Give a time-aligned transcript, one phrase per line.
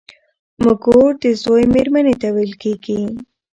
[0.63, 3.01] مږور د زوی مېرمني ته ويل کيږي.